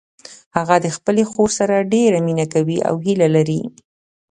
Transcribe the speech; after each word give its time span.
هغه 0.57 0.75
د 0.85 0.87
خپلې 0.95 1.23
خور 1.31 1.49
سره 1.59 1.87
ډیره 1.93 2.17
مینه 2.27 2.45
کوي 2.53 2.77
او 2.89 2.95
هیله 3.05 3.27
لري 3.35 3.61